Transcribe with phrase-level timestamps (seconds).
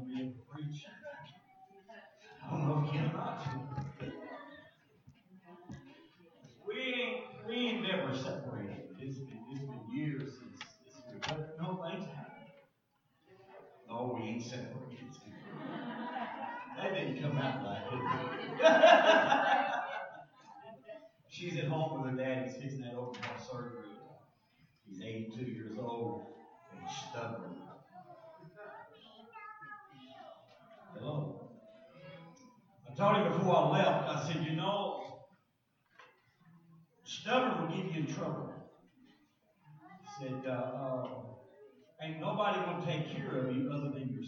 [0.00, 0.86] won't be able to preach.
[2.42, 3.50] I don't know if Ken about to.
[3.58, 3.69] We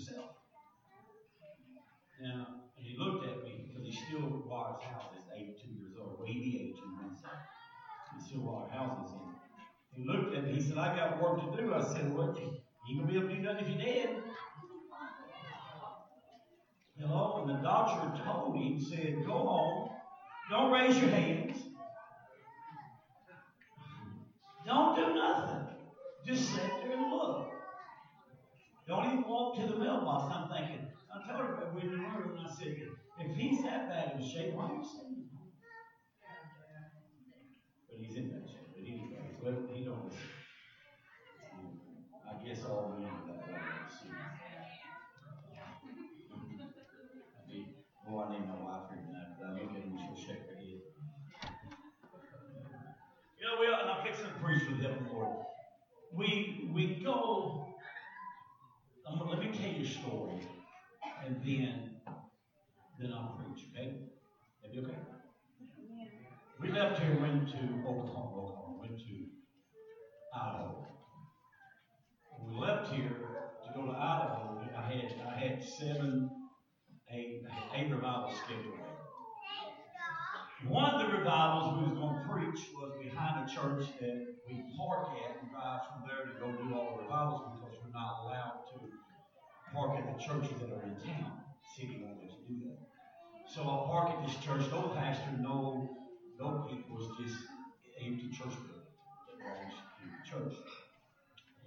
[0.02, 0.30] yourself.
[2.20, 6.18] Now, and he looked at me because he still wires houses, 82 years old.
[6.18, 7.28] Well, he be 82 Wednesday.
[8.14, 9.14] He still wires houses.
[9.14, 10.54] And he looked at me.
[10.54, 11.74] He said, I got work to do.
[11.74, 14.22] I said, Well, you ain't going to be able to do nothing if you're dead.
[16.98, 17.40] Hello?
[17.40, 19.90] And the doctor told him, said, Go home.
[20.50, 21.56] Don't raise your hands.
[24.66, 25.66] Don't do nothing.
[26.24, 27.51] Just sit there and look.
[28.86, 30.34] Don't even walk to the mailbox.
[30.34, 32.74] I'm thinking, I told her we the room, and I said,
[33.20, 35.28] if he's that bad in shape, why are you saying
[37.88, 38.72] But he's in that shape.
[38.74, 40.28] But anyway, he don't listen.
[42.26, 43.54] I guess all men are that way.
[47.36, 47.74] I mean,
[48.06, 50.46] boy, I need my wife here tonight, because I look at him and she'll shake
[50.48, 50.80] her head.
[53.38, 55.36] You know, we and I'm fixing to preach with them, Lord.
[56.14, 57.71] We we go.
[59.12, 60.40] I'm gonna, let me tell you a story,
[61.26, 62.00] and then
[62.98, 63.66] then I'll preach.
[63.70, 63.92] Okay?
[64.62, 64.96] That be okay?
[66.58, 69.26] We left here, went to Oklahoma, Oklahoma, went to
[70.34, 70.86] Idaho.
[72.38, 73.08] When we left here
[73.66, 76.30] to go to Idaho, I had I had seven,
[77.10, 77.42] eight,
[77.76, 78.78] eight revivals scheduled.
[80.68, 84.72] One of the revivals we was going to preach was behind a church that we
[84.78, 88.22] park at and drive from there to go do all the revivals because we're not
[88.22, 88.61] allowed
[89.72, 91.42] park at the churches that are in town.
[91.76, 92.78] City won't let us do that.
[93.48, 94.70] So I park at this church.
[94.70, 95.96] No pastor, no
[96.38, 96.96] no people.
[97.00, 97.44] It's just
[98.04, 98.92] empty church building
[99.28, 100.54] that belongs to the church.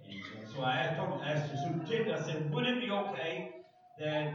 [0.04, 2.20] And uh, so I asked, asked the superintendent.
[2.20, 3.54] I said, "Would it be okay
[3.98, 4.34] that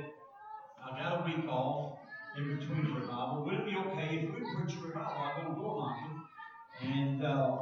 [0.84, 1.98] I got a week off?"
[2.38, 3.44] in between the revival.
[3.46, 5.18] Would it be okay if we preach a revival?
[5.18, 6.24] I go door knocking,
[6.82, 7.58] and uh,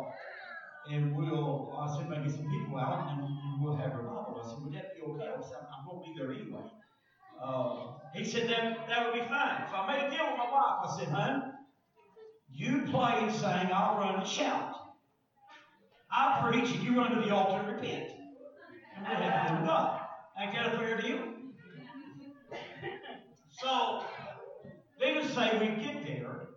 [0.92, 1.78] and we'll.
[1.80, 4.29] I said maybe some people out, and, and we'll have revival.
[4.40, 5.30] I said, would that be okay?
[5.38, 6.70] I said, I'm, going to be there anyway.
[7.42, 9.64] Uh, he said that that would be fine.
[9.70, 10.90] So I made a deal with my wife.
[10.90, 11.54] I said, hun,
[12.52, 14.76] you play and sing, I'll run and shout.
[16.12, 18.10] I preach, and you run to the altar and repent.
[18.98, 20.02] And we'll have to God.
[20.40, 21.20] Ain't that a fair deal?
[23.62, 24.04] So
[25.00, 26.48] they just say we get there,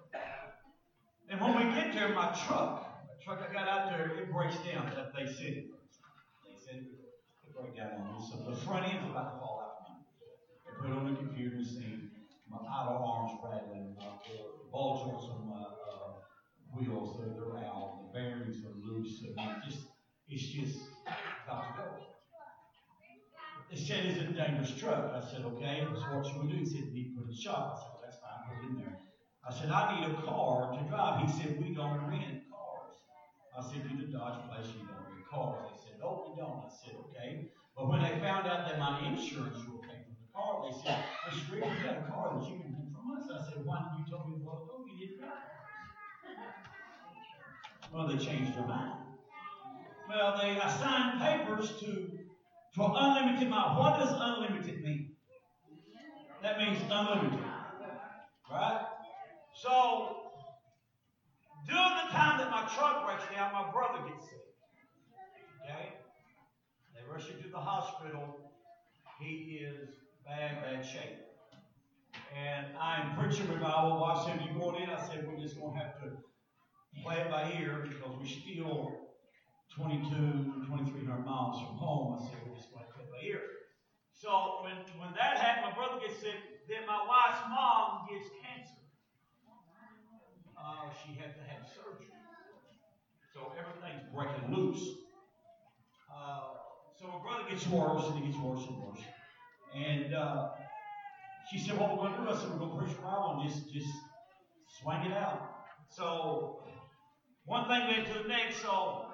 [1.28, 4.56] and when we get there, my truck, the truck I got out there, it breaks
[4.59, 4.93] down.
[4.94, 6.14] That they said it breaks down.
[6.47, 6.87] They said
[7.53, 8.25] it breaks down on me.
[8.25, 10.05] So the front end's about to fall out from me.
[10.65, 12.09] They put on the computer and see
[12.49, 16.21] my outer arms rattling, the ball joints on my uh,
[16.75, 19.87] wheels they're, they're out, the bearings are loose, and it just
[20.29, 20.79] it's just
[21.45, 21.89] about to go.
[23.71, 25.12] They said it's a dangerous truck.
[25.15, 26.59] I said, okay, so what should we do?
[26.59, 27.73] He said, you need to put in shop.
[27.73, 28.99] I said, that's fine, put it in there.
[29.49, 31.21] I said, I need a car to drive.
[31.25, 32.97] He said, we don't rent cars.
[33.57, 35.72] I said, you the Dodge place, you don't rent cars.
[36.03, 36.67] No, we don't.
[36.67, 37.49] I said, okay.
[37.77, 40.99] But when they found out that my insurance will pay for the car, they said,
[41.31, 41.49] Mr.
[41.49, 43.31] Green, you got a car that you can rent from us.
[43.31, 45.31] I said, why didn't you tell me before ago you didn't?
[47.93, 48.99] Well, they changed their mind.
[50.09, 52.09] Well, they assigned papers to
[52.75, 53.79] for unlimited miles.
[53.79, 55.12] What does unlimited mean?
[56.43, 57.39] That means unlimited.
[58.51, 58.87] Right?
[59.55, 60.17] So,
[61.67, 64.42] during the time that my truck breaks down, my brother gets sick.
[67.12, 68.50] Rush him to the hospital.
[69.21, 69.91] He is
[70.25, 71.20] bad, bad shape.
[72.35, 74.03] And I'm preaching revival.
[74.03, 74.88] I said, You going in?
[74.88, 76.09] I said, We're just going to have to
[77.03, 79.12] play it by ear because we're still
[79.76, 80.09] 22,
[80.69, 82.17] 2300 miles from home.
[82.17, 83.41] I said, we're just going to play it by ear.
[84.12, 86.37] So when, when that happened, my brother gets sick.
[86.69, 88.81] Then my wife's mom gets cancer.
[90.56, 92.09] Uh, she had to have surgery.
[93.35, 94.81] So everything's breaking loose.
[96.12, 96.62] Uh,
[97.02, 99.00] so my brother gets worse, and he gets worse and worse.
[99.75, 100.50] And uh,
[101.50, 103.50] she said, what we're going to do, I said, we're going to preach Bible and
[103.50, 103.90] just, just
[104.81, 105.50] swing it out.
[105.88, 106.62] So
[107.44, 108.62] one thing led to the next.
[108.62, 109.06] So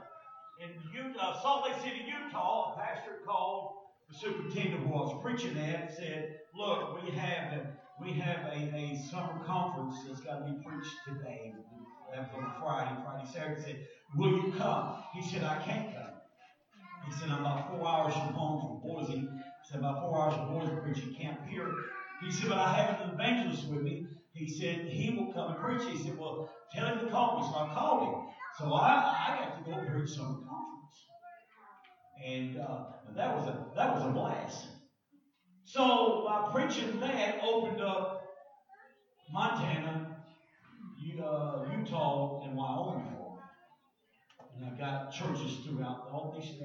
[0.60, 3.72] in Utah, Salt Lake City, Utah, a pastor called
[4.10, 7.66] the superintendent was preaching at said, "Look, we have a,
[8.00, 11.52] we have a, a summer conference that's got to be preached today.
[12.14, 13.60] That Friday, Friday, Saturday.
[13.60, 13.86] Said,
[14.16, 14.94] will you come?
[15.14, 16.17] He said, I can't come.
[17.08, 19.20] He said, I'm about four hours from home from Boise.
[19.20, 19.28] He
[19.64, 21.72] said, about four hours from Boise preaching camp here.
[22.20, 24.06] He said, but I have an evangelist with me.
[24.34, 25.88] He said, he will come and preach.
[25.90, 27.46] He said, well, tell him to call me.
[27.46, 28.28] So I called him.
[28.58, 28.90] So I,
[29.28, 31.06] I got to go preach some conference.
[32.26, 32.84] And uh,
[33.16, 34.66] that was a that was a blast.
[35.64, 38.24] So by preaching that opened up
[39.32, 40.16] Montana,
[41.22, 43.42] uh, Utah, and Wyoming for me.
[44.56, 46.58] And I got churches throughout all these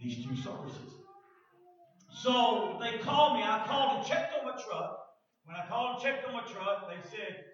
[0.00, 0.92] these two services.
[2.10, 3.42] So they called me.
[3.42, 4.98] I called and checked on my truck.
[5.44, 7.44] When I called and checked on my truck, they said,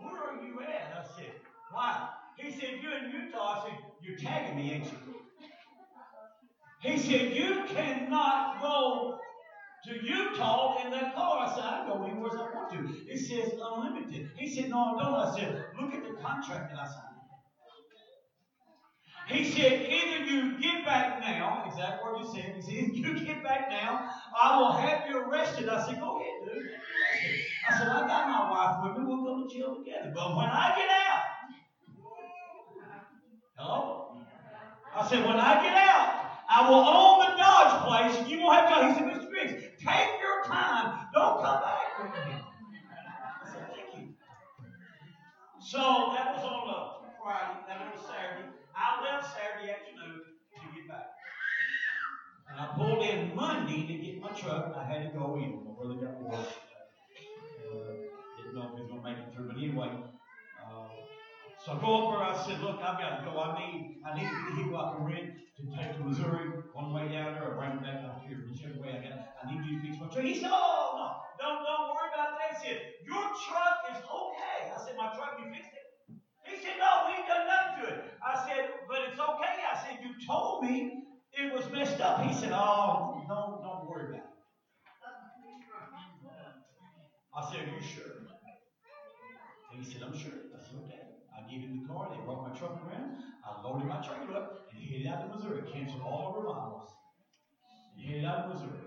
[0.00, 0.92] Where are you at?
[0.98, 1.32] I said,
[1.70, 2.08] Why?
[2.36, 3.56] He said, You're in Utah.
[3.56, 4.98] I said, You're tagging me, ain't you?
[6.82, 9.18] He said, You cannot go
[9.84, 11.46] to Utah in that car.
[11.46, 13.12] I said, I go anywhere as I want to.
[13.12, 14.26] It says unlimited.
[14.36, 15.14] He said, No, I don't.
[15.14, 17.15] I said, Look at the contract that I signed.
[19.28, 23.42] He said, either you get back now, exact word you said, he said, you get
[23.42, 24.08] back now,
[24.40, 25.68] I will have you arrested.
[25.68, 26.70] I said, go ahead, dude.
[27.68, 30.12] I said, I got my wife with me, we'll go to jail together.
[30.14, 31.22] But when I get out,
[33.56, 34.18] hello?
[34.94, 38.68] I said, when I get out, I will own the Dodge place, you won't have
[38.70, 38.86] to.
[38.86, 39.28] He said, Mr.
[39.28, 39.52] Briggs,
[39.84, 41.06] take your time.
[41.12, 42.32] Don't come back with me.
[43.42, 44.14] I said, thank you.
[45.60, 48.54] So that was on a Friday, that was Saturday.
[48.76, 51.08] I left Saturday afternoon to get back.
[52.50, 53.34] And I pulled in
[54.36, 54.76] Truck.
[54.76, 55.64] I had to go in.
[55.64, 56.44] My brother got work.
[57.56, 57.88] Uh,
[58.36, 59.88] didn't know if he was going to make it through, but anyway.
[60.60, 60.92] Uh,
[61.64, 62.20] so I go over.
[62.20, 63.40] I said, "Look, I've got to go.
[63.40, 67.08] I need, I need a vehicle I can rent to take to Missouri, one way
[67.08, 69.24] down there, or bring it back up here, whichever way I got.
[69.40, 71.06] I need you to fix my truck." He said, "Oh no,
[71.40, 72.76] don't, don't worry about that." He said,
[73.08, 75.86] "Your truck is okay." I said, "My truck, you fixed it."
[76.44, 79.74] He said, "No, we ain't done nothing to it." I said, "But it's okay." I
[79.80, 80.92] said, "You told me
[81.32, 84.26] it was messed up." He said, "Oh, don't, don't worry about it."
[87.36, 88.24] I said, "Are you sure?"
[89.72, 91.02] And he said, "I'm sure." I said, "Okay."
[91.36, 92.08] I gave him the car.
[92.08, 93.20] They brought my truck around.
[93.44, 95.70] I loaded my trailer up and headed out to Missouri.
[95.70, 96.88] Canceled all our miles.
[97.92, 98.80] And headed out to Missouri.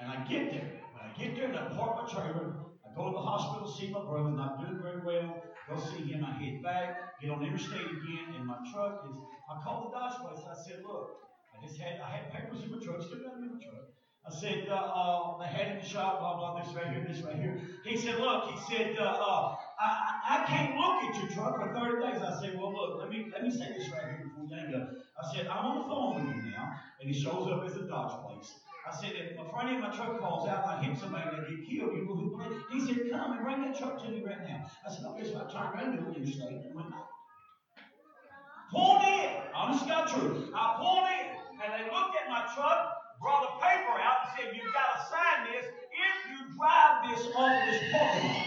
[0.00, 0.78] And I get there.
[0.94, 2.54] When I get there and I park my trailer,
[2.86, 5.42] I go to the hospital, to see my brother, not doing very well.
[5.68, 6.24] Go see him.
[6.24, 9.16] I head back, get on the interstate again, and my truck is.
[9.50, 10.46] I called the Dodge place.
[10.46, 11.10] I said, look,
[11.52, 13.90] I just had I had papers in my truck, still got in my truck.
[14.28, 17.22] I said, uh, uh, they had in the shop, blah, blah, this right here, this
[17.22, 17.62] right here.
[17.82, 21.72] He said, look, he said, uh, uh, I, I can't look at your truck for
[21.72, 22.22] 30 days.
[22.22, 24.74] I said, well, look, let me let me say this right here before we hang
[24.74, 24.90] up.
[25.16, 27.88] I said, I'm on the phone with you now, and he shows up as a
[27.88, 28.52] Dodge place.
[28.86, 31.64] I said, if a friend of my truck calls out, I hit somebody that get
[31.64, 34.68] killed, you will who He said, come and bring that truck to me right now.
[34.86, 37.08] I said, okay, so I turned around to the interstate and went back.
[38.70, 40.52] Pulled in, honest God true.
[40.54, 44.46] I pulled in, and they looked at my truck, brought a paper out and said,
[44.54, 48.46] You've got to sign this if you drive this off this parking lot.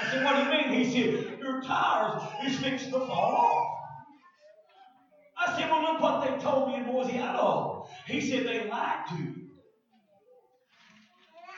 [0.00, 0.84] I said, What do you mean?
[0.84, 3.66] He said, Your tires is fixing to fall off.
[5.36, 7.86] I said, Well, look what they told me in Boise, Idaho.
[8.06, 9.34] He said, They lied to you.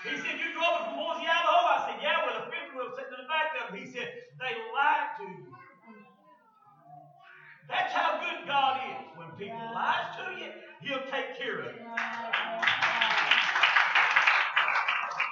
[0.05, 1.59] He said, You drove it from Boise, Idaho?
[1.71, 3.81] I said, Yeah, with the fifth wheel sitting in the back of it.
[3.81, 5.42] He said, They lied to you.
[7.73, 9.07] That's how good God is.
[9.17, 10.53] When people lies to you,
[10.83, 11.83] He'll take care of it.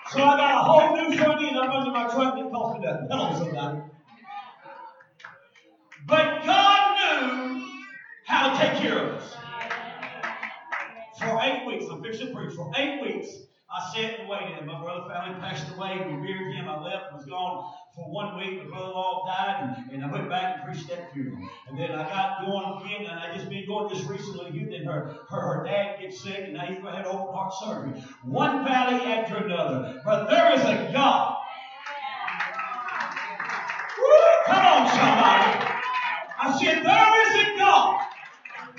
[0.09, 2.87] So I got a whole new front end up under my truck that cost me
[2.87, 3.09] nothing.
[3.11, 3.81] Hello, somebody.
[6.07, 7.67] But God knew
[8.27, 9.37] how to take care of us.
[11.19, 12.55] For eight weeks, I'm fixing to preach.
[12.55, 13.29] For eight weeks,
[13.73, 14.67] I sat and waited.
[14.67, 15.97] My brother finally passed away.
[15.99, 16.69] We buried him.
[16.69, 18.65] I left, was gone for one week.
[18.65, 21.49] My brother-in-law died, and, and I went back and preached that funeral.
[21.69, 24.67] And then I got going again, and I just been going just recently.
[24.69, 28.03] Then her, her, her dad gets sick, and now to have open heart surgery.
[28.25, 30.03] One valley after another.
[30.05, 31.37] But there is a God.
[33.99, 34.07] Woo,
[34.47, 35.67] come on, somebody.
[36.43, 38.01] I said, there is a God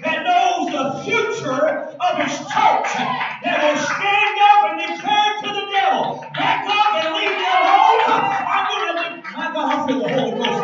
[0.03, 5.65] that knows the future of his church that will stand up and declare to the
[5.71, 7.99] devil, back up and leave me alone.
[8.47, 10.60] I'm going to, my God, I feel the Holy Ghost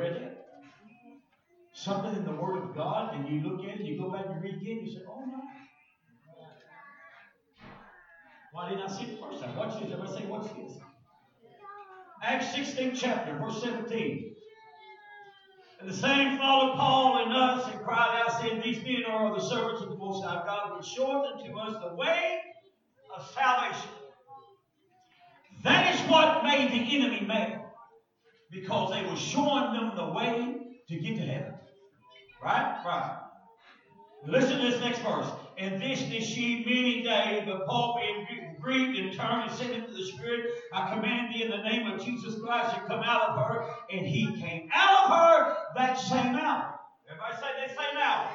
[0.00, 0.38] read it?
[1.72, 4.42] Something in the Word of God, and you look at it, you go back and
[4.42, 5.40] read again, you say, oh my.
[8.52, 9.56] Why didn't I see it the first time?
[9.56, 9.92] Watch this.
[9.92, 10.78] Everybody say, watch this.
[12.22, 14.34] Acts 16, chapter, verse 17.
[15.80, 19.40] And the same followed Paul and us and cried out, saying, These men are the
[19.40, 22.38] servants of the Most High God, which showeth unto us the way
[23.16, 23.90] of salvation.
[25.62, 27.69] That is what made the enemy mad.
[28.50, 30.56] Because they were showing them the way
[30.88, 31.54] to get to heaven.
[32.42, 32.82] Right?
[32.84, 33.18] Right.
[34.26, 35.26] Listen to this next verse.
[35.56, 39.92] And this did she many days, but Paul being grieved and turned and said into
[39.92, 43.46] the Spirit, I command thee in the name of Jesus Christ to come out of
[43.46, 43.66] her.
[43.90, 46.78] And he came out of her that same hour.
[47.08, 48.30] Everybody say that same hour.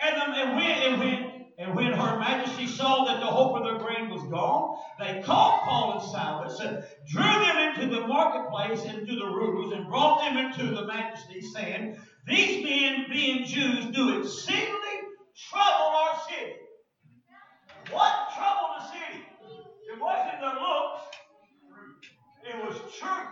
[0.00, 1.25] And, um, and, when, and, when,
[1.58, 5.62] and when her majesty saw that the hope of their grain was gone, they called
[5.62, 10.20] Paul and Silas and drew them into the marketplace and to the rulers and brought
[10.20, 11.96] them into the majesty, saying,
[12.26, 15.00] These men, being Jews, do exceedingly
[15.48, 16.52] trouble our city.
[17.90, 19.22] What troubled the city?
[19.90, 21.00] It wasn't their looks,
[22.44, 23.28] it was truth.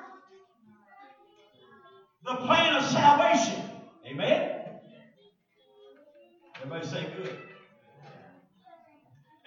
[2.24, 3.62] The plan of salvation.
[4.06, 4.60] Amen?
[6.62, 7.53] Everybody say good.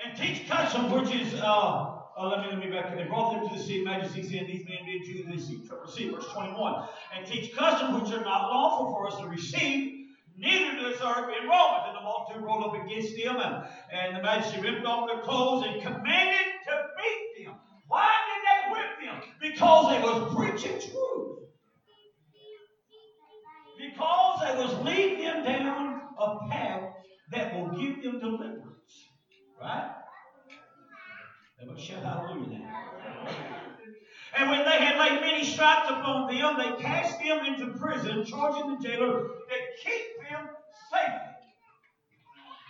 [0.04, 2.96] And teach custom, which is, uh, uh, let me let me back.
[2.96, 5.32] They brought them to the sea, majesty, saying, These men being Jews, they
[5.76, 6.12] receive.
[6.12, 6.88] Verse 21.
[7.16, 11.48] And teach custom which are not lawful for us to receive, neither do serve in
[11.50, 11.84] Romans.
[11.88, 15.66] And the multitude rolled up against them, and, and the majesty ripped off their clothes
[15.68, 17.56] and commanded to beat them.
[17.88, 19.30] Why did they whip them?
[19.42, 21.40] Because they was preaching truth.
[23.80, 26.84] Because they was leading them down a path
[27.32, 28.67] that will give them deliverance.
[29.60, 29.90] Right?
[31.60, 32.62] Everybody shout hallelujah.
[34.36, 38.68] And when they had laid many stripes upon them, they cast them into prison, charging
[38.68, 40.48] the jailer to keep them
[40.92, 41.20] safe.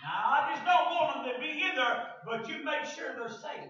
[0.02, 3.28] Now, I just don't want them to be in there, but you make sure they're
[3.28, 3.68] safe.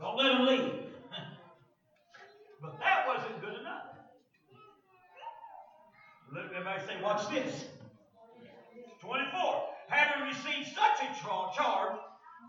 [0.00, 0.82] Don't let them leave.
[2.60, 3.84] but that wasn't good enough.
[6.34, 7.64] Let everybody say, watch this.
[9.00, 9.73] 24.
[9.88, 11.98] Having received such a charge,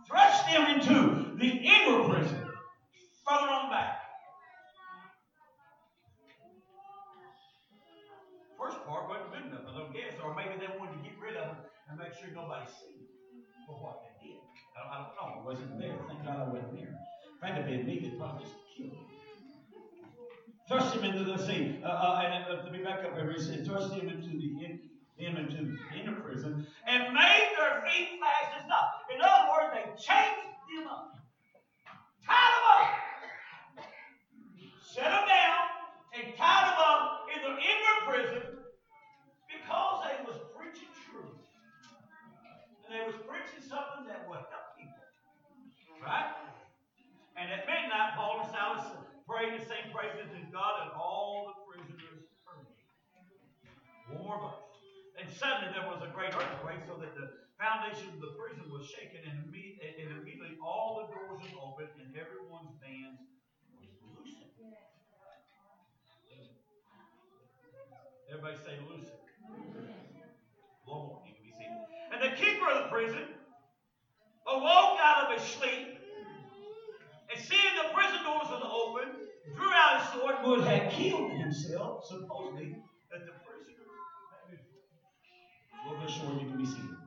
[0.07, 2.47] thrust them into the inward prison,
[3.27, 3.99] further on back.
[8.57, 11.35] First part wasn't good enough, I don't guess, or maybe they wanted to get rid
[11.35, 11.57] of them
[11.89, 13.05] and make sure nobody seen
[13.67, 14.39] for what they did.
[14.73, 15.43] I don't, I don't know.
[15.45, 15.97] Wasn't there.
[16.07, 16.95] Thank God I wasn't there.
[16.95, 19.15] If it had been me, they'd probably just killed me.
[20.67, 21.79] Thrust him into the sea.
[21.83, 23.31] Uh, uh, and uh, let me back up here.
[23.31, 24.79] He said, thrust him into the in,
[25.17, 29.07] him into inner prison and made their feet fast as not.
[29.13, 31.15] In other words, they chained them up,
[32.25, 32.83] tied them up,
[34.83, 35.63] set them down,
[36.19, 38.43] and tied them up in their inner prison
[39.47, 41.39] because they was preaching truth.
[42.83, 44.99] And they was preaching something that would help people.
[46.03, 46.27] Right?
[47.39, 48.83] And at midnight, Paul and Silas
[49.27, 52.67] prayed and sang praises to God, and all the prisoners heard.
[54.11, 54.64] One more verse.
[55.25, 58.85] And suddenly there was a great earthquake, so that the foundation of the prison was
[58.85, 63.25] shaken, and, and immediately all the doors were opened, and everyone's bands
[63.73, 64.53] was loosened.
[68.29, 69.17] Everybody say loosened.
[70.85, 71.73] More, you can be seated.
[72.13, 73.25] And the keeper of the prison
[74.45, 76.05] awoke out of his sleep,
[77.33, 79.25] and seeing the prison doors were open,
[79.57, 82.77] drew out his sword, would have killed himself, supposedly,
[83.09, 83.33] that the
[85.85, 86.97] you can be seated.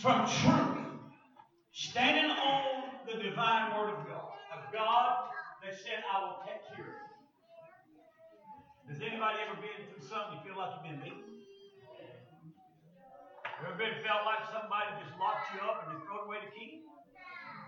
[0.00, 0.86] From truth,
[1.72, 2.62] standing on
[3.06, 5.28] the divine word of God, of God
[5.64, 7.00] that said, I will take care of you.
[8.92, 11.26] Has anybody ever been through something you feel like you've been beaten?
[13.66, 16.84] Ever been felt like somebody just locked you up and just thrown away the key?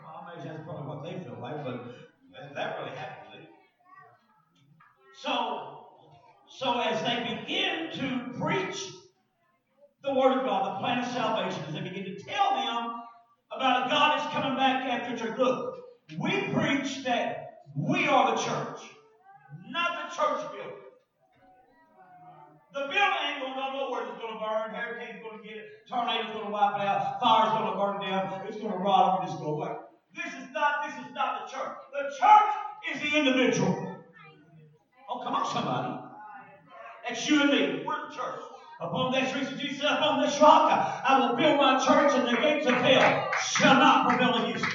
[0.04, 1.96] Well, I imagine that's probably what they feel like, but
[2.54, 3.18] that really happens.
[5.18, 5.77] So,
[6.58, 8.90] so as they begin to preach
[10.02, 13.00] the Word of God, the plan of salvation, as they begin to tell them
[13.52, 15.38] about a God that's coming back after church.
[15.38, 15.76] Look,
[16.18, 18.80] we preach that we are the church,
[19.68, 20.82] not the church building.
[22.74, 24.02] The building ain't going to go nowhere.
[24.08, 24.74] It's going to burn.
[24.74, 25.66] Hurricane's going to get it.
[25.88, 27.20] Tornado's going to wipe it out.
[27.20, 28.46] Fire's going to burn it down.
[28.48, 29.76] It's going to rot and just go away.
[30.12, 30.82] This is not.
[30.82, 31.76] This is not the church.
[31.92, 32.50] The church
[32.92, 33.94] is the individual.
[35.08, 36.07] Oh, come on, somebody.
[37.08, 37.82] That's you and me.
[37.86, 38.40] We're the church.
[38.80, 40.70] Upon this reason, Jesus said, Upon this rock
[41.04, 44.74] I will build my church, and the gates of hell shall not prevail against it.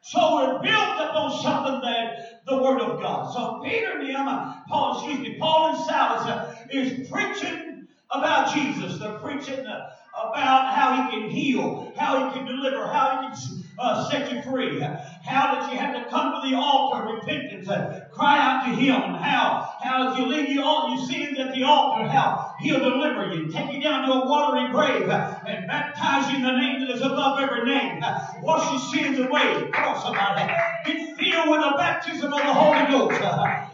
[0.00, 3.32] So we're built upon something that the Word of God.
[3.32, 8.98] So Peter and Paul, excuse me, Paul and Silas uh, is preaching about Jesus.
[8.98, 9.80] They're preaching uh,
[10.14, 14.42] about how he can heal, how he can deliver, how he can uh, set you
[14.42, 18.66] free, how that you have to come to the altar of repentance and cry out
[18.66, 22.04] to him, how, how as you leave the altar, you see him at the altar,
[22.08, 26.36] how he'll deliver you, take you down to a watery grave, uh, and baptize you
[26.36, 29.70] in the name that is above every name, uh, wash your sins away.
[29.72, 30.52] Come somebody.
[30.84, 33.20] Get filled with the baptism of the Holy Ghost.
[33.22, 33.67] Uh,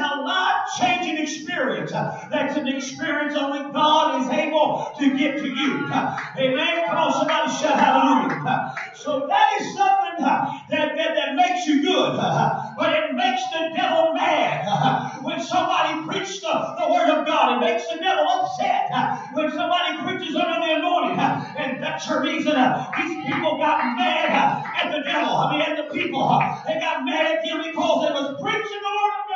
[0.00, 1.92] A life changing experience.
[1.92, 5.84] That's an experience only God is able to give to you.
[5.92, 6.86] Amen.
[6.86, 8.72] Come on, somebody shout hallelujah.
[8.94, 13.42] So that is something uh, that, that, that makes you good, uh, but it makes
[13.50, 14.64] the devil mad.
[14.68, 18.88] Uh, when somebody preaches the, the word of God, it makes the devil upset.
[19.32, 21.18] When somebody preaches under the anointing,
[21.56, 22.56] and that's the reason
[22.96, 25.34] these people got mad at the devil.
[25.36, 26.40] I mean, at the people.
[26.66, 29.29] They got mad at them because they was preaching the word of.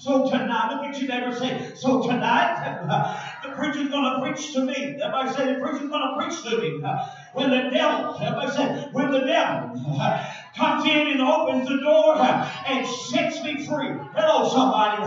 [0.00, 2.56] So tonight, look at your neighbor say, so tonight,
[3.44, 4.98] the preacher's going to preach to me.
[4.98, 6.82] Everybody say, the preacher's going to preach to me.
[7.32, 9.70] When the devil, everybody say, when the devil
[10.56, 13.94] comes in and opens the door and sets me free.
[14.16, 14.98] Hello, somebody.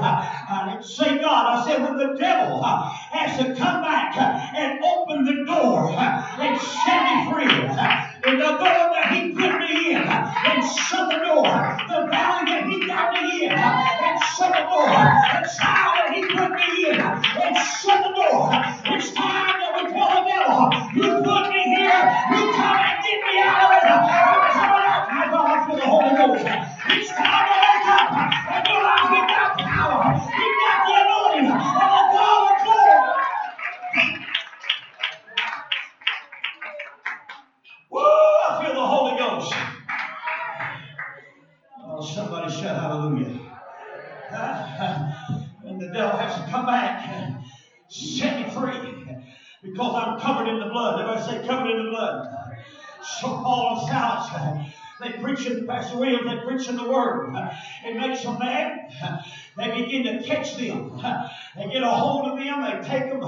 [0.86, 1.58] Say God.
[1.58, 4.15] I said, when the devil has to come back
[4.56, 8.12] and open the door and set me free.
[8.23, 11.43] The door that he put me in and shut the door.
[11.88, 14.89] The valley that he got me in and shut the door.
[15.41, 18.51] It's time that He put me in and shut the door.
[18.95, 21.99] It's time that we tell the devil, You put me here.
[22.31, 23.88] You come and get me out of it.
[23.88, 25.03] I'm coming out.
[25.09, 26.45] I God for the Holy Ghost.
[26.89, 30.01] It's time to wake up and realize we've got power.
[55.93, 57.36] Pastor Williams, they preach in the Word.
[57.86, 58.83] It makes them mad.
[59.56, 60.99] They begin to catch them.
[61.56, 62.63] They get a hold of them.
[62.63, 63.21] They take them.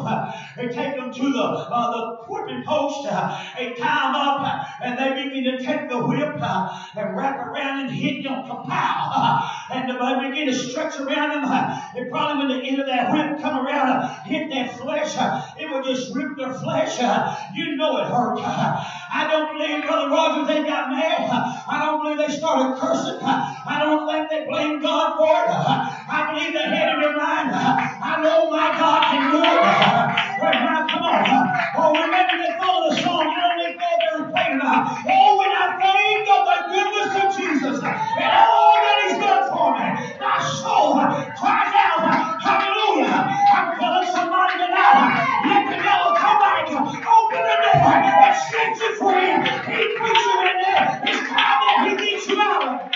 [0.58, 3.06] They take them to the uh, the whipping post.
[3.08, 7.16] Uh, they tie them up, uh, and they begin to take the whip uh, and
[7.16, 8.42] wrap around and hit them.
[8.44, 9.48] Kapow!
[9.70, 11.46] And they begin to stretch around them.
[11.96, 15.16] And probably when the end of that whip come around, and hit their flesh,
[15.60, 16.98] it will just rip their flesh.
[17.54, 18.40] You know it hurt.
[18.42, 21.30] I don't believe Brother Rogers they got mad.
[21.70, 23.20] I don't believe they started cursing.
[23.22, 25.55] I don't think they blamed God for it.
[25.58, 29.62] I believe they had in their mind, I know my God can it.
[30.64, 31.24] Now, come on.
[31.78, 33.24] Oh, remember the thought of the song.
[33.30, 34.60] You know, they thought they were playing.
[34.62, 39.68] Oh, when I think of the goodness of Jesus and all that He's done for
[39.76, 39.86] me,
[40.20, 41.00] my soul
[41.38, 42.02] cries out,
[42.42, 43.16] Hallelujah.
[43.54, 44.98] I'm telling somebody tonight,
[45.48, 49.32] let the devil come back, open the door, and set you free.
[49.72, 50.84] He puts you in there.
[51.08, 52.95] It's time that He gets you out.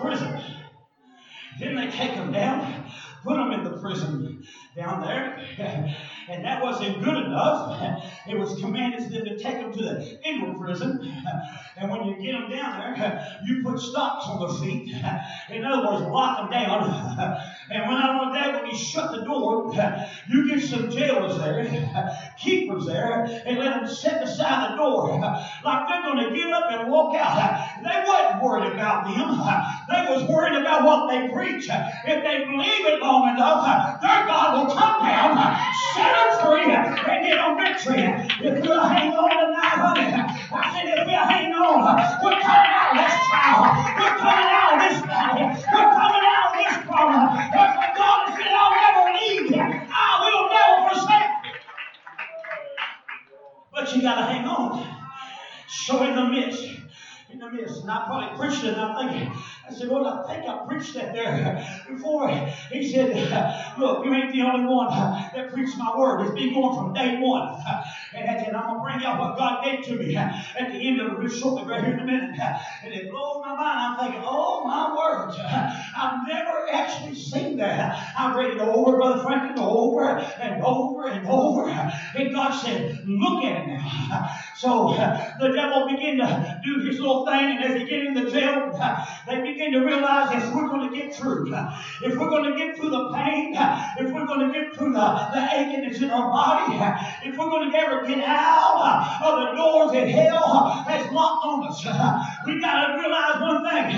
[0.00, 0.40] prison.
[1.60, 2.88] Then they take them down
[3.24, 4.42] put them in the prison
[4.78, 5.94] down there.
[6.30, 7.80] And that wasn't good enough.
[8.28, 11.00] It was commanded to them to take them to the inward prison.
[11.80, 14.92] And when you get them down there, you put stocks on their feet.
[15.48, 16.82] In other words, lock them down.
[17.70, 19.72] And when I went there, when you shut the door,
[20.28, 25.20] you get some jailers there, keepers there, and let them sit beside the door
[25.64, 27.80] like they're going to get up and walk out.
[27.80, 29.38] They wasn't worried about them.
[29.88, 31.68] They was worried about what they preach.
[31.70, 35.34] If they believe it long enough, their God will come down,
[35.94, 38.02] set them free, and get on victory.
[38.44, 40.12] If we'll hang on tonight, honey,
[40.52, 43.60] I said if we'll hang on, we're coming out of this trial.
[43.98, 45.46] We're coming out of this battle.
[45.48, 47.24] We're coming out of this problem.
[47.52, 49.62] That's what God has said, I'll never leave you.
[49.62, 51.52] I will never forsake you.
[53.72, 54.86] But you got to hang on.
[55.68, 56.64] So in the midst,
[57.30, 59.28] in the midst, and I probably preached it, and I'm thinking,
[59.68, 61.54] I said, Lord, I think I preached that there
[61.88, 62.28] before.
[62.72, 63.10] He said,
[63.78, 66.22] Look, you ain't the only one that preached my word.
[66.22, 67.48] It's been going from day one.
[68.14, 70.88] And I said, I'm going to bring out what God gave to me at the
[70.88, 72.30] end of it, shortly, right here in a minute.
[72.84, 73.80] And it blows my mind.
[73.80, 75.38] I'm thinking, Oh, my words.
[75.96, 77.90] I've never actually seen that.
[78.16, 80.87] I've read it over, Brother Franklin, over and over.
[82.38, 84.30] God said, Look at now.
[84.58, 84.90] So
[85.40, 88.76] the devil began to do his little thing, and as he get in the jail,
[89.28, 91.54] they begin to realize if we're going to get through,
[92.02, 95.08] if we're going to get through the pain, if we're going to get through the,
[95.32, 96.74] the aching that's in our body,
[97.24, 101.08] if we're going to ever get out uh, of the doors that hell uh, has
[101.12, 101.84] locked on us,
[102.44, 103.94] we got to realize one thing.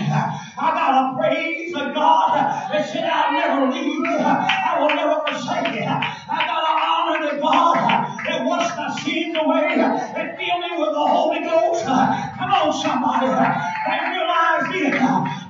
[0.59, 4.95] I got to praise the God uh, that said, I'll never leave you, I will
[4.95, 5.89] never forsake you.
[5.89, 8.00] I got to honor the God
[8.31, 11.83] that washed my sins away and filled me with the Holy Ghost.
[11.87, 12.07] Uh,
[12.39, 13.27] come on, somebody.
[13.27, 14.95] Uh, they realize this.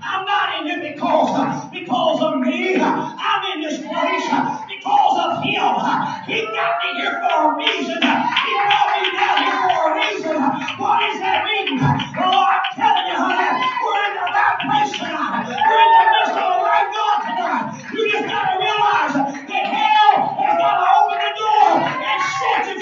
[0.00, 2.80] I'm not in here because, uh, because of me.
[2.80, 4.26] I'm in this place
[4.64, 5.76] because of Him.
[6.24, 8.00] He got me here for a reason.
[8.00, 10.36] He brought me down here for a reason.
[10.80, 11.76] What is that reason?
[12.16, 12.49] Oh,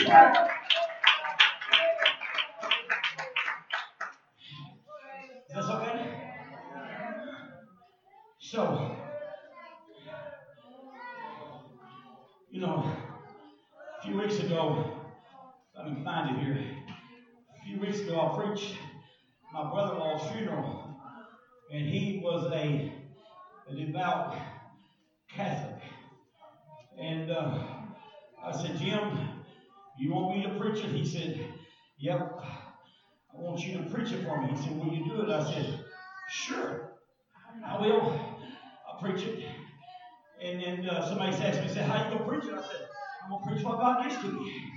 [0.08, 0.48] That's
[5.68, 6.00] okay?
[8.38, 8.96] So,
[12.50, 12.90] you know,
[13.98, 14.90] a few weeks ago,
[15.76, 16.56] let me find it here.
[16.56, 18.76] A few weeks ago, I preached
[19.52, 20.96] my brother in law's funeral,
[21.70, 22.90] and he was a,
[23.70, 24.34] a devout
[25.30, 25.82] Catholic.
[26.98, 27.58] And uh,
[28.42, 29.37] I said, Jim,
[29.98, 30.90] you want me to preach it?
[30.90, 31.44] He said,
[31.98, 32.40] Yep.
[32.42, 34.48] I want you to preach it for me.
[34.48, 35.30] He said, Will you do it?
[35.30, 35.84] I said,
[36.30, 36.92] Sure,
[37.64, 38.20] I will.
[38.88, 39.44] I'll preach it.
[40.40, 42.54] And then uh, somebody asked me, said, How you to preach it?
[42.54, 42.88] I said,
[43.24, 44.72] I'm to preach what God gives to me.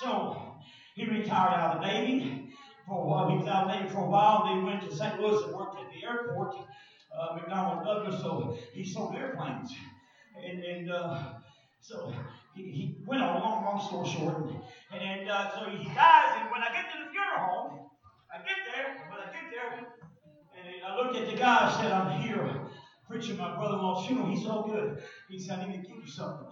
[0.00, 0.36] So
[0.94, 2.54] he retired out of the Navy
[2.86, 3.30] for a while.
[3.30, 4.44] He was out of the Navy for a while.
[4.46, 5.20] Then he went to St.
[5.20, 6.54] Louis and worked at the airport,
[7.16, 8.20] uh, McDonnell Douglas.
[8.20, 9.74] So he sold airplanes.
[10.44, 11.22] And, and uh,
[11.80, 12.12] so
[12.54, 14.50] he, he went on, long, long story short.
[14.92, 16.38] And, and uh, so he dies.
[16.40, 17.90] And when I get to the funeral home,
[18.32, 19.08] I get there.
[19.10, 19.86] When I get there,
[20.56, 21.70] and I looked at the guy.
[21.70, 22.60] I said, I'm here
[23.08, 24.30] preaching my brother-in-law's funeral.
[24.30, 25.02] He's so good.
[25.28, 26.48] He said, I need to give you something.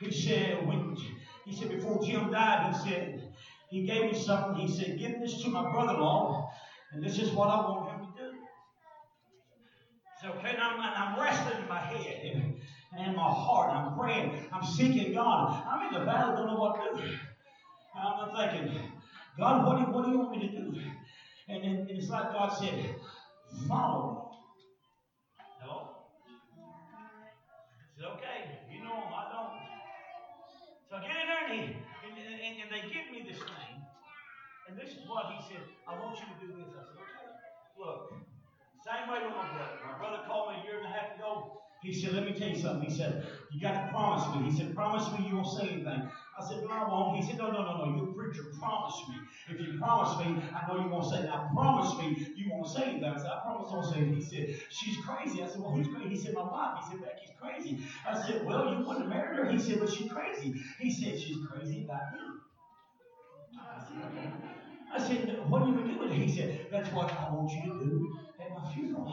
[0.00, 0.96] He said, when
[1.44, 3.32] he said before Jim died, he said,
[3.70, 4.66] he gave me something.
[4.66, 6.50] He said, give this to my brother-in-law,
[6.92, 8.38] and this is what I want him to do.
[10.20, 12.53] So, okay, and I'm, I'm wrestling in my head
[12.98, 13.70] in my heart.
[13.70, 14.46] I'm praying.
[14.52, 15.62] I'm seeking God.
[15.66, 17.08] I'm in the battle, don't know what to do.
[17.94, 18.80] I'm thinking,
[19.38, 20.80] God, what do, what do you want me to do?
[21.48, 22.94] And then and it's like God said,
[23.68, 25.44] follow me.
[25.60, 25.90] Hello?
[28.04, 28.38] Okay,
[28.70, 29.54] you know him, I don't.
[30.90, 33.74] So I get in there and, and, and, and they give me this thing.
[34.68, 36.68] And this is what he said, I want you to do this.
[36.72, 37.28] I said, okay.
[37.78, 38.12] Look,
[38.84, 39.78] same way with my brother.
[39.84, 41.63] My brother called me a year and a half ago.
[41.84, 42.88] He said, let me tell you something.
[42.88, 44.50] He said, you got to promise me.
[44.50, 46.02] He said, promise me you won't say anything.
[46.38, 47.16] I said, no, I won't.
[47.16, 47.84] He said, no, no, no, no.
[47.96, 49.16] You preacher, promise me.
[49.54, 51.26] If you promise me, I know you won't say it.
[51.26, 53.04] Now, promise me you won't say anything.
[53.04, 54.14] I said, I promise I won't say anything.
[54.14, 55.42] He said, she's crazy.
[55.42, 56.08] I said, well, who's crazy?
[56.08, 56.78] He said, my wife.
[56.80, 57.78] He said, Becky's crazy.
[58.08, 59.50] I said, well, you wouldn't have married her.
[59.50, 60.54] He said, but she's crazy.
[60.80, 62.40] He said, she's crazy about you.
[63.58, 64.30] I said, okay.
[64.92, 66.16] I said, what are you going to do with it?
[66.16, 69.12] He said, that's what I want you to do at my funeral.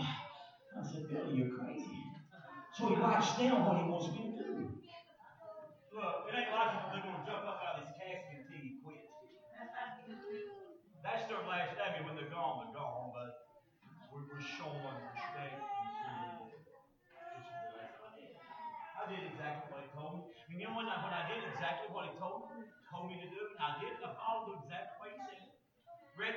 [0.77, 2.00] I said, Billy, you're crazy.
[2.71, 4.55] So he writes down what he wants me to do.
[5.91, 8.79] Look, it ain't like they're going to jump up out of his casket until he
[8.79, 9.11] quits.
[11.03, 11.83] That's their last day.
[11.83, 13.43] I mean, when they're gone, they're gone, but
[14.15, 14.79] we're, we're showing
[15.11, 15.59] respect.
[18.95, 20.31] I did exactly what he told me.
[20.47, 23.27] You know when I, when I did exactly what he told me, told me to
[23.27, 23.99] do, and I did,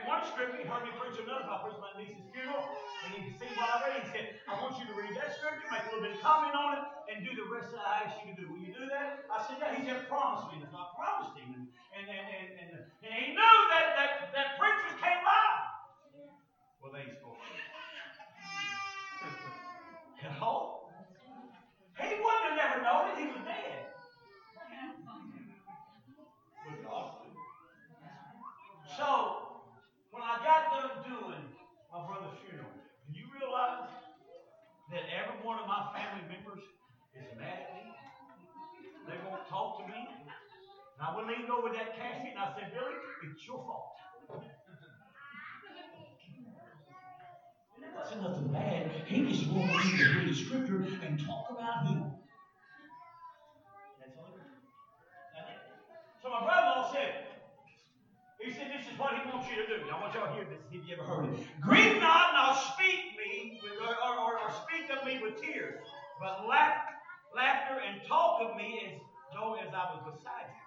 [0.08, 1.44] one scripture, he heard me preach another.
[1.44, 2.64] I preached my niece's funeral,
[3.04, 4.00] and he seen what I read.
[4.00, 6.56] He said, I want you to read that scripture, make a little bit of comment
[6.56, 8.44] on it, and do the rest that I asked you to do.
[8.48, 9.28] Will you do that?
[9.28, 9.76] I said, Yeah.
[9.76, 10.64] He said, Promise me.
[10.64, 11.52] And I promised him.
[11.52, 12.70] And, and, and, and, and,
[13.04, 15.44] and he knew that, that, that preachers came by.
[16.80, 17.64] Well, they supposed to.
[20.24, 20.88] Hello?
[22.00, 23.16] He wouldn't have never known it.
[23.20, 23.92] He was dead.
[26.64, 27.12] But God
[28.96, 29.08] So,
[30.10, 31.44] when I got done doing
[31.92, 32.72] my brother's funeral,
[33.06, 33.88] do you realize
[34.90, 36.64] that every one of my family members
[37.14, 37.92] is mad at me?
[39.06, 40.08] They won't talk to me.
[41.04, 42.96] I went leaned over that casket and I said, Billy,
[43.28, 43.92] it's your fault.
[47.76, 48.90] It wasn't nothing bad.
[49.04, 52.08] He just wanted me to read the scripture and talk about him.
[54.00, 54.32] That's all.
[56.22, 57.12] So my brother-in-law said,
[58.40, 59.84] he said, This is what he wants you to do.
[59.92, 61.44] I want y'all to hear this, if you ever heard it.
[61.60, 65.84] Grieve not, nor speak me, with, or, or, or, speak of me with tears,
[66.18, 66.80] but laugh,
[67.36, 69.00] laughter and talk of me as
[69.36, 70.63] though as I was beside you.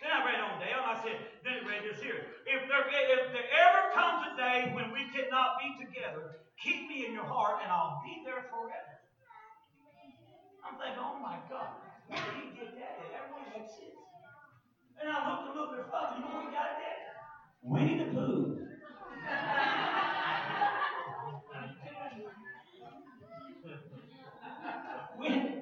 [0.00, 0.82] Then I read on down.
[0.88, 2.24] I said, then it read this here.
[2.48, 7.04] If there, if there ever comes a day when we cannot be together, keep me
[7.04, 9.00] in your heart, and I'll be there forever.
[10.64, 11.68] I'm thinking, oh my God,
[12.08, 12.96] where did he get that?
[13.12, 14.00] That really makes sense.
[15.00, 16.16] And I looked a little bit further.
[16.16, 17.00] You know we got there?
[17.62, 18.56] Winnie the Pooh.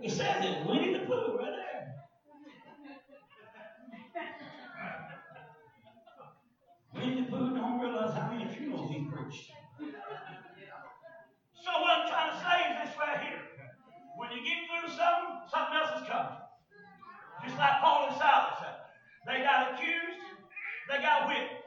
[0.03, 1.94] it says it, Winnie the Pooh, right there.
[6.94, 9.51] Winnie the Pooh don't realize how many funerals he preached.
[9.81, 13.40] So what I'm trying to say is this right here.
[14.16, 16.37] When you get through something, something else is coming.
[17.44, 18.61] Just like Paul and Silas.
[19.27, 20.21] They got accused.
[20.90, 21.64] They got whipped.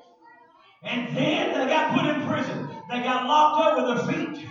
[0.83, 2.69] And then they got put in prison.
[2.89, 4.47] They got locked up with their feet.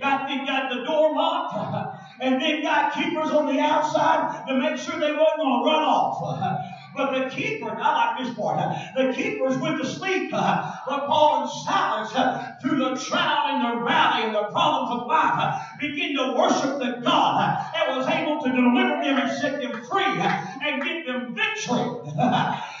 [0.00, 1.98] Got the, got the door locked.
[2.20, 5.82] And then got keepers on the outside to make sure they wasn't going to run
[5.82, 6.77] off.
[6.94, 8.58] But the keeper, I like this part,
[8.96, 10.30] the keepers went to sleep.
[10.30, 12.12] But Paul and Silas,
[12.60, 17.00] through the trial and the rally and the problems of life, began to worship the
[17.02, 20.20] God that was able to deliver them and set them free
[20.64, 21.84] and give them victory.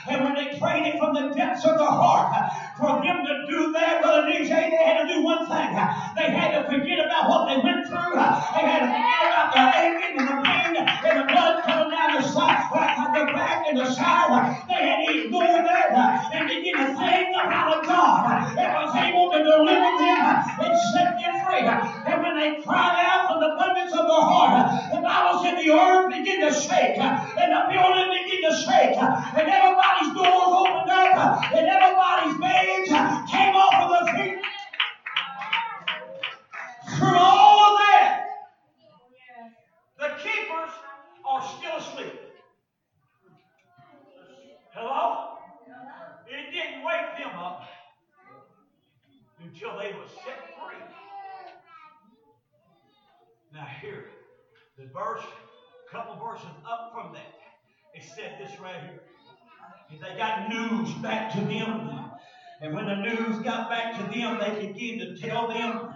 [0.08, 3.72] and when they prayed it from the depths of their heart, for them to do
[3.72, 5.74] that, Brother DJ, they had to do one thing.
[6.16, 8.14] They had to forget about what they went through.
[8.14, 8.67] They
[13.68, 14.64] and the side.
[14.68, 19.30] They had to ignore that and begin to think about a God that was able
[19.30, 20.24] to deliver them
[20.64, 21.68] and set them free.
[21.68, 25.70] And when they cried out from the abundance of their heart, the Bible said the
[25.70, 31.44] earth began to shake and the building began to shake and everybody's doors opened up
[31.52, 32.88] and everybody's beds
[33.28, 34.38] came off of their feet.
[36.96, 38.24] Through all of that,
[39.98, 40.72] the keepers
[41.28, 42.28] are still asleep.
[44.78, 45.38] Hello?
[46.28, 47.64] It didn't wake them up
[49.42, 50.78] until they were set free.
[53.52, 54.04] Now here,
[54.78, 57.34] the verse, a couple verses up from that,
[57.92, 60.00] it said this right here.
[60.00, 62.12] They got news back to them.
[62.60, 65.92] And when the news got back to them, they began to tell them.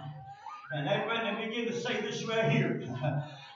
[0.75, 2.83] And they, they began to say this right here.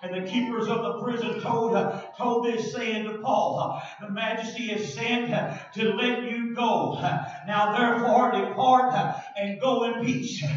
[0.03, 4.11] And the keepers of the prison told, uh, told this saying to Paul, uh, The
[4.11, 6.86] majesty is sent uh, to let you go.
[7.47, 8.93] Now therefore depart
[9.37, 10.43] and go in peace.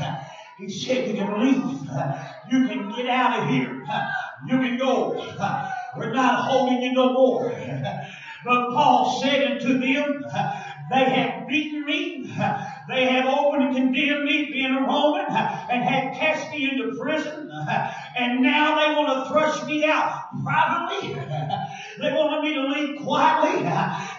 [0.58, 1.88] He said you can leave.
[2.50, 3.82] You can get out of here.
[4.46, 5.16] You can go.
[5.96, 7.50] We're not holding you no more.
[8.44, 10.24] But Paul said unto them,
[10.90, 12.24] They have beaten me.
[12.88, 17.50] They have opened and condemned me, being a Roman, and have cast me into prison.
[18.16, 21.14] And now they want to thrust me out privately.
[22.00, 23.62] They wanted me to leave quietly.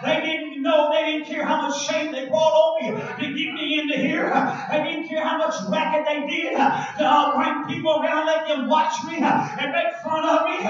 [0.03, 3.53] They didn't know, they didn't care how much shame they brought on me to get
[3.53, 4.29] me into here.
[4.71, 8.67] They didn't care how much racket they did to uh, bring people around, let them
[8.67, 10.65] watch me and make fun of me.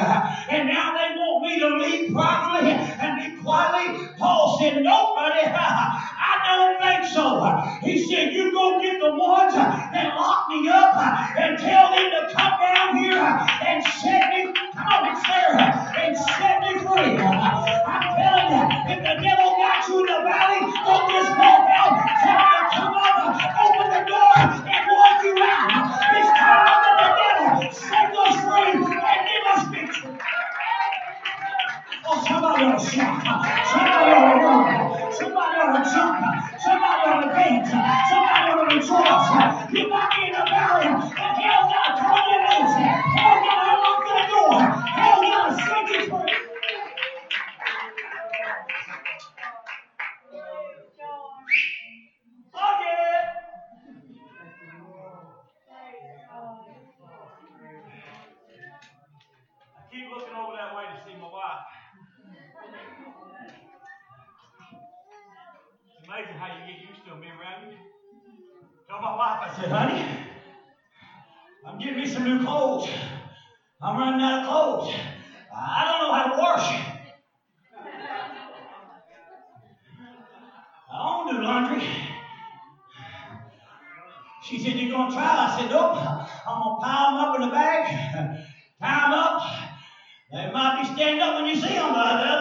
[91.36, 92.41] when you see them like that,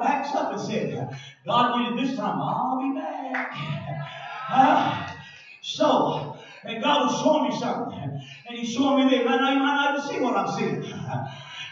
[0.00, 3.52] backs up and said, God did it this time, I'll be back.
[3.52, 5.16] Huh?
[5.62, 8.20] So, and God was showing me something.
[8.48, 10.82] And He showed me that right now you might not even see what I'm seeing.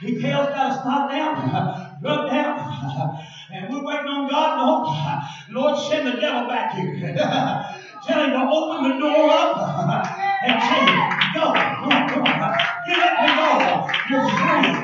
[0.00, 3.18] He tells got to stop down, drug down.
[3.50, 4.58] And we're waiting on God.
[5.48, 6.94] No, Lord, send the devil back here.
[8.04, 10.06] Tell him to open the door up
[10.44, 10.86] and say,
[11.34, 12.58] Go, come on.
[12.86, 13.88] Get up and go.
[14.08, 14.77] You're free.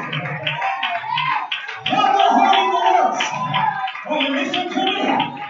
[4.06, 5.02] Will you listen to me?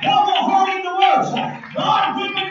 [0.03, 0.13] No
[0.47, 1.31] heart in the words.
[1.75, 2.44] God, when we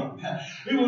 [0.00, 0.10] you.
[0.66, 0.79] It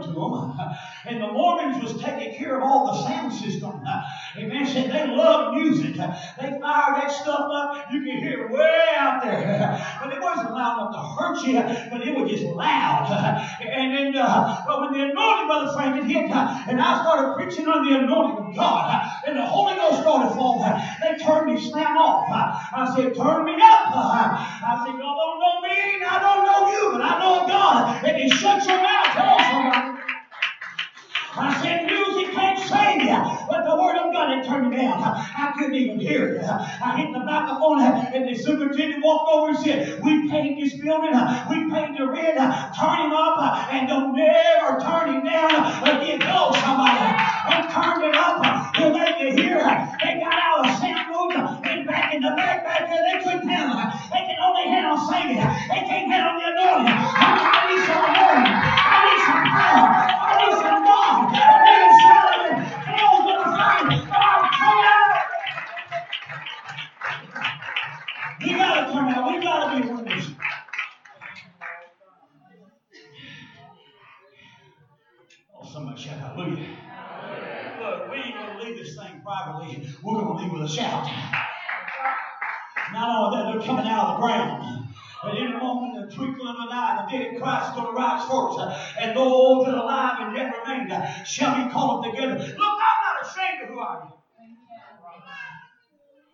[0.00, 0.68] to them, uh,
[1.06, 3.70] and the Mormons was taking care of all the sound system.
[3.86, 3.98] Uh,
[4.38, 4.66] amen.
[4.66, 5.98] Said they love music.
[5.98, 7.70] Uh, they fired that stuff up.
[7.90, 9.78] You can hear it way out there.
[10.00, 13.06] But it wasn't loud enough to hurt you, but it was just loud.
[13.62, 16.30] And then, uh, but when the anointing, Brother Frank, hit,
[16.68, 20.72] and I started preaching on the anointing of God, and the Holy Ghost started falling,
[21.00, 22.24] they turned me slam off.
[22.72, 23.86] I said, turn me up.
[23.94, 28.04] I said, y'all don't know me, and I don't know you, but I know God.
[28.04, 29.12] And he shut your mouth.
[29.12, 29.81] Tell somebody.
[31.34, 33.16] I said, music can't save you,
[33.48, 35.00] but the word of God had turned me down.
[35.00, 36.44] I couldn't even hear it.
[36.44, 41.16] I hit the microphone, and the superintendent walked over and said, We paid this building,
[41.48, 42.36] we paid the rent,
[42.76, 45.56] turn him up, and don't never turn him down
[45.88, 46.20] again.
[46.20, 48.72] Go, somebody, and turned it up.
[48.74, 49.56] Till they could hear.
[49.56, 49.78] It.
[50.02, 53.48] They got out of sound booth and back in the back back there, they couldn't
[53.48, 53.88] handle it.
[54.42, 55.38] They can only handle singing.
[55.70, 56.94] They can't handle the anointing.
[56.98, 58.54] I need some anointing.
[58.54, 59.90] I need some power.
[60.18, 62.26] I need some.
[62.30, 62.31] We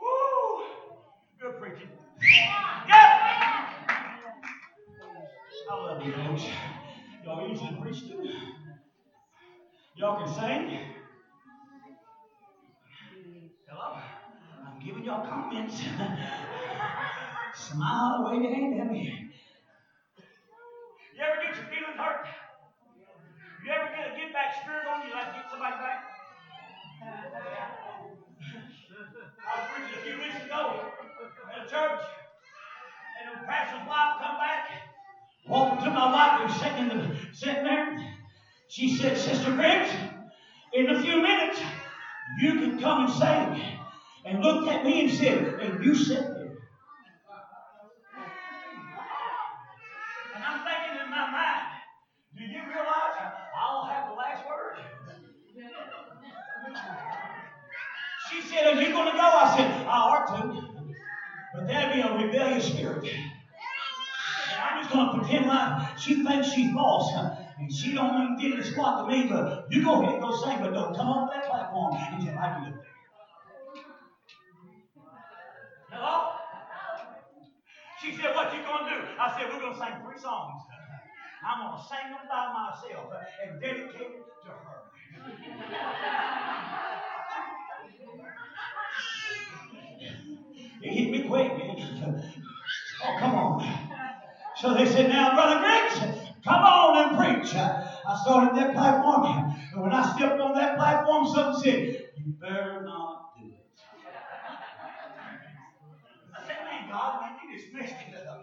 [0.01, 0.65] Woo!
[1.41, 1.91] Good preaching.
[2.89, 3.71] Yeah.
[5.71, 6.49] I love you folks.
[7.25, 8.03] Y'all easy preach.
[9.97, 10.79] Y'all can sing.
[13.69, 13.99] Hello?
[14.65, 15.83] I'm giving y'all comments.
[17.55, 19.13] Smile, wave your hand at me.
[21.17, 22.27] You ever get your feelings hurt?
[23.65, 26.05] You ever get a get back spirit on you like get somebody back?
[29.59, 30.81] Was preaching a few weeks ago
[31.53, 32.01] at a church,
[33.19, 34.71] and the pastor's wife come back,
[35.49, 38.15] walked to my wife who's sitting, in the, sitting there.
[38.69, 39.91] She said, Sister Griggs,
[40.75, 41.61] in a few minutes,
[42.41, 43.79] you can come and sing.
[44.25, 46.57] And looked at me and said, and you sit there.
[50.37, 51.67] And I'm thinking in my mind,
[52.37, 54.77] do you realize I'll have the last word?
[58.31, 59.23] She said, Are you going to go?
[59.23, 60.63] I said, I ought to.
[61.55, 63.05] But that'd be a rebellious spirit.
[63.05, 67.13] And I'm just going to pretend like she thinks she's boss.
[67.59, 70.35] And she don't even in the spot to me, but you go ahead and go
[70.37, 72.85] sing, but don't come off that platform until I there.
[75.91, 76.33] Hello?
[78.01, 79.01] She said, What you gonna do?
[79.19, 80.63] I said, We're gonna sing three songs.
[81.45, 83.13] I'm gonna sing them by myself
[83.45, 84.79] and dedicate it to her.
[90.81, 91.51] You hit me quick.
[93.05, 93.65] Oh, come on.
[94.57, 96.01] So they said, Now, Brother Griggs,
[96.45, 97.55] come on and preach.
[97.57, 99.25] I started that platform,
[99.73, 103.67] and when I stepped on that platform, something said, You better not do it.
[106.37, 108.39] I said, Man, God, man, you just messed it up.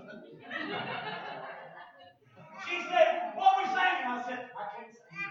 [2.70, 4.08] She said, What we singing?
[4.08, 5.30] I said, I can't sing.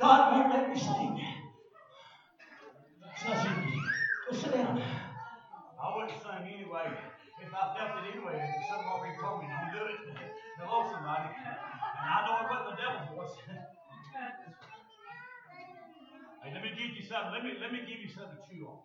[0.00, 1.20] God won't let me sing.
[3.18, 3.52] So I said,
[4.28, 4.80] Go sit down.
[6.36, 6.92] Anyway.
[7.36, 10.00] If I felt it anyway, something already told me, don't do it.
[10.56, 11.36] Hello, somebody.
[11.36, 13.36] And I know it wasn't the devil's voice.
[16.40, 17.36] hey, let me give you something.
[17.36, 18.80] Let me let me give you something to chew on.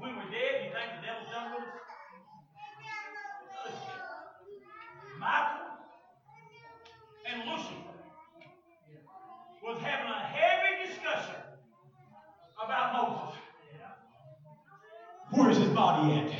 [0.00, 1.76] When we're dead, you think the devil's done with us?
[5.20, 5.76] Michael
[7.28, 8.00] and Lucifer
[9.60, 11.36] was having a heavy discussion
[12.56, 13.47] about Moses.
[15.78, 16.30] Body at?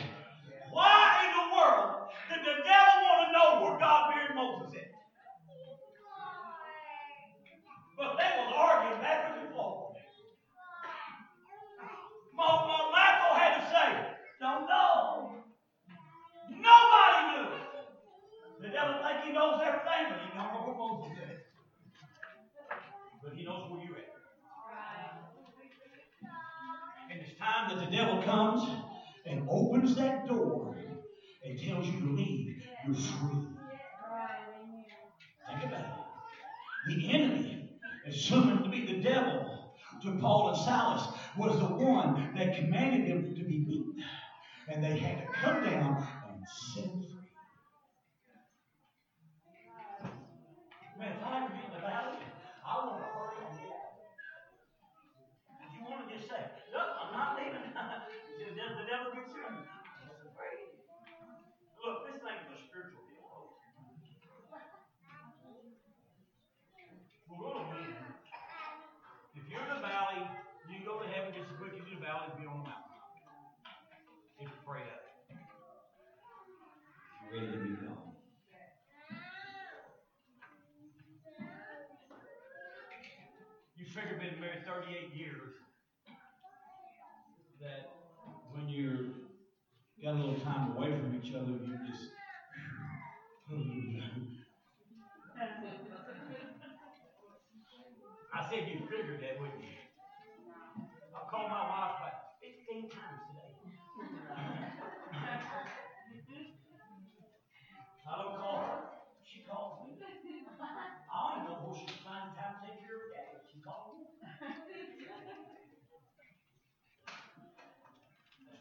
[0.73, 4.91] Why in the world did the devil want to know where God buried Moses at?
[7.97, 9.99] But they was arguing backwards and forwards.
[12.37, 13.89] Michael had to say,
[14.41, 15.35] don't know.
[16.51, 17.49] Nobody knew.
[18.63, 21.41] The devil think he knows everything, but he don't know where Moses is.
[23.23, 24.05] But he knows where you're at.
[27.11, 28.69] And it's time that the devil comes
[29.27, 30.77] and opens that door
[31.45, 32.63] and tells you to leave.
[32.87, 33.47] You're free.
[35.49, 35.87] Think about it.
[36.89, 42.57] The enemy, assuming to be the devil to Paul and Silas, was the one that
[42.57, 44.05] commanded them to be beaten.
[44.69, 47.31] And they had to come down and set them free.
[50.99, 52.19] Man, if I ever get in the valley,
[52.67, 53.97] I want to hurry and get out.
[55.63, 56.43] If you want to just say,
[56.73, 57.65] look, I'm not leaving.
[57.65, 59.39] the, the devil gets you.
[61.89, 63.65] Look, this thing is a spiritual deal, folks.
[67.25, 67.97] We're going to win.
[69.33, 70.21] If you're in the valley,
[70.69, 72.61] you go to heaven just as quick as you're in the valley and be on
[72.61, 72.93] the mountain.
[74.37, 75.09] If you pray up.
[77.25, 78.13] You're ready to be gone.
[83.81, 85.53] You figure been married 38 years
[87.61, 87.91] that
[88.53, 89.05] when you're
[90.03, 92.09] got a little time away from each other, you just
[98.33, 99.77] I said you figured that, wouldn't you?
[101.15, 103.53] I called my wife like 15 times today.
[108.09, 108.79] I don't call her.
[109.23, 110.01] She calls me.
[110.01, 113.45] I don't even know where she's finding time to take care of daddy.
[113.53, 114.09] She calls me.
[114.41, 114.59] That's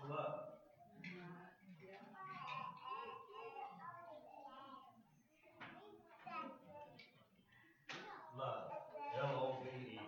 [0.09, 0.34] love.
[8.38, 8.71] Love.
[9.19, 9.99] L-O-V-E.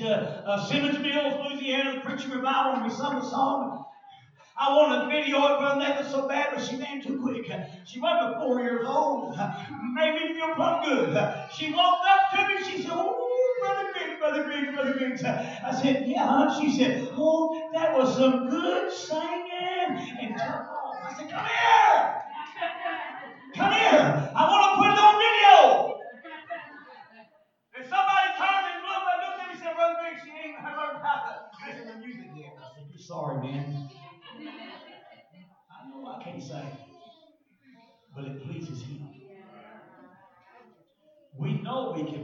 [0.02, 3.84] uh, uh, Simmons Mills, Louisiana, preaching revival, and we sung a song.
[4.56, 7.50] I wanted to video it, Brother Nathan, so bad, but she ran too quick.
[7.86, 9.34] She wasn't four years old.
[9.34, 11.16] Feel plumb good.
[11.54, 12.62] She walked up to me.
[12.62, 13.31] She said, Oh,
[13.62, 15.24] Brother Griggs, Brother Griggs, Brother Griggs.
[15.24, 16.50] I said, Yeah, huh?
[16.60, 19.88] She said, Oh, that was some good singing.
[20.22, 20.96] And off.
[21.06, 21.98] I said, Come here.
[23.56, 24.02] Come here.
[24.36, 25.88] I want to put it on video.
[27.76, 30.98] And somebody turned and looked, looked at me and said, Brother Griggs, she ain't learned
[31.02, 31.32] how to
[31.66, 32.52] listen to music yet.
[32.58, 33.64] I said, You're sorry, man.
[35.70, 36.70] I know I can't sing,
[38.14, 39.02] but it pleases Him.
[41.38, 42.21] We know we can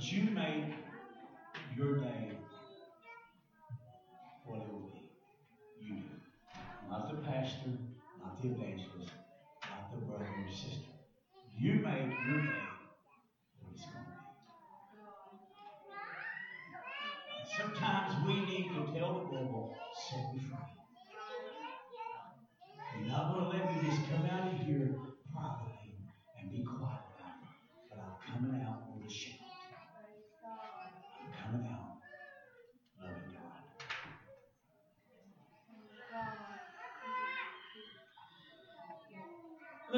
[0.00, 0.72] You make
[1.76, 2.29] your day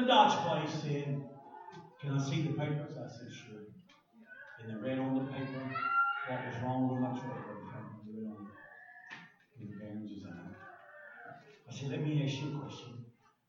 [0.03, 1.21] The Dodge place said,
[2.01, 2.91] Can I see the papers?
[2.97, 3.61] I said, Sure.
[4.59, 5.63] And they read on the paper
[6.27, 7.39] what was wrong with my truck.
[11.69, 13.05] I said, Let me ask you a question.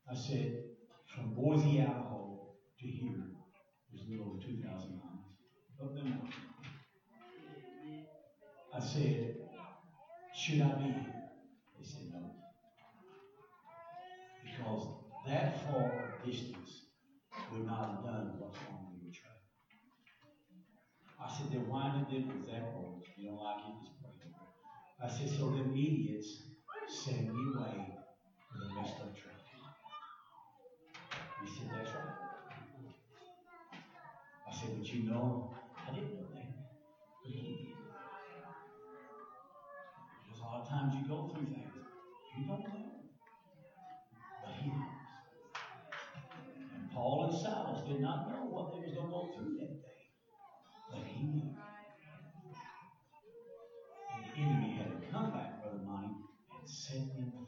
[0.09, 0.63] I said,
[1.13, 2.47] From Boise, Idaho
[2.79, 3.25] to here
[3.93, 5.27] is a little over 2,000 miles.
[5.83, 6.23] Up them.
[8.73, 9.35] I said,
[10.37, 11.14] Should I be
[21.85, 23.03] reminded them of that word.
[23.17, 24.35] You know, like it was praying.
[25.03, 26.43] I said, so them idiots
[26.89, 27.97] send you away
[28.53, 29.41] with a messed up truck.
[31.43, 32.15] He said, that's right.
[34.49, 35.53] I said, but you know,
[35.87, 36.49] I didn't know that.
[40.23, 41.73] Because a lot of times you go through things.
[42.39, 42.84] You don't know.
[56.95, 57.44] Amen.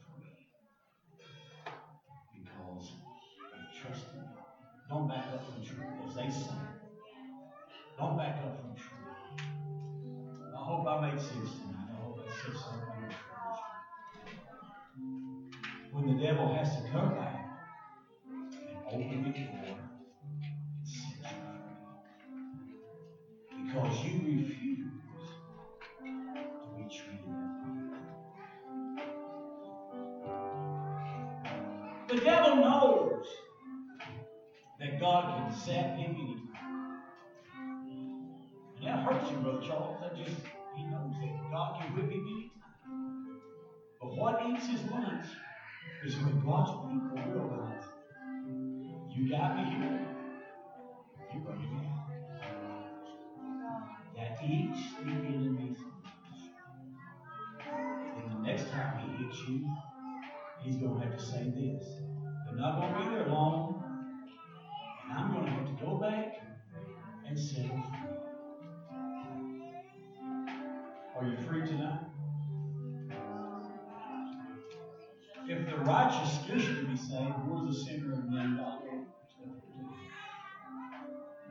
[75.48, 78.80] If the righteous scarcely be saved, we're the sinner and the God.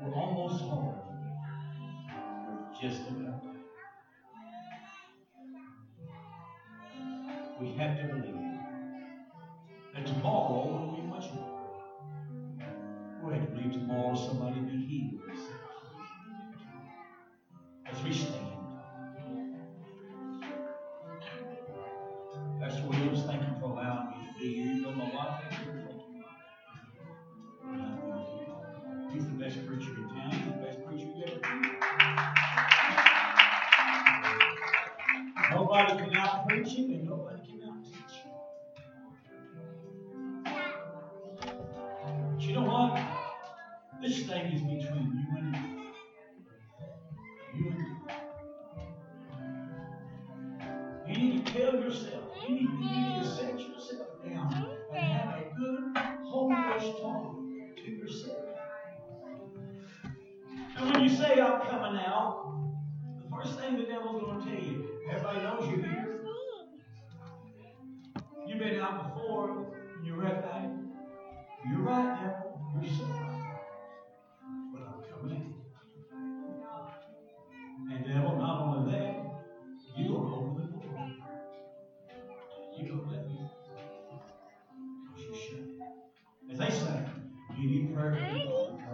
[0.02, 0.96] We're almost home.
[2.34, 3.35] We're just about.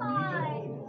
[0.01, 0.80] Hi.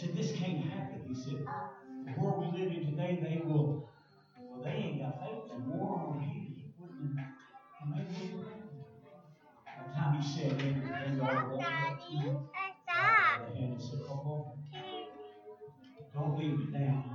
[0.00, 1.02] said, This can't happen.
[1.06, 1.44] He said,
[2.06, 3.90] The world we live in today, they will,
[4.38, 5.50] well, they ain't got faith.
[5.52, 8.34] The war on Haiti wouldn't have made it
[9.66, 13.56] By the time he said, Daddy, what's up?
[13.58, 14.52] And said, Come on,
[16.14, 17.09] don't leave it now.